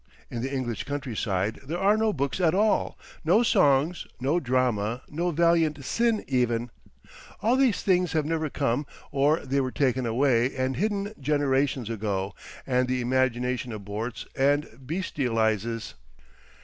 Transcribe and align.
In 0.31 0.41
the 0.41 0.51
English 0.51 0.85
countryside 0.85 1.59
there 1.63 1.77
are 1.77 1.95
no 1.95 2.11
books 2.11 2.41
at 2.41 2.55
all, 2.55 2.97
no 3.23 3.43
songs, 3.43 4.07
no 4.19 4.39
drama, 4.39 5.03
no 5.09 5.29
valiant 5.29 5.85
sin 5.85 6.25
even; 6.27 6.71
all 7.39 7.55
these 7.55 7.83
things 7.83 8.13
have 8.13 8.25
never 8.25 8.49
come 8.49 8.87
or 9.11 9.41
they 9.41 9.61
were 9.61 9.69
taken 9.71 10.07
away 10.07 10.55
and 10.55 10.75
hidden 10.75 11.13
generations 11.19 11.87
ago, 11.87 12.33
and 12.65 12.87
the 12.87 12.99
imagination 12.99 13.71
aborts 13.71 14.25
and 14.35 14.65
bestialises. 14.83 15.93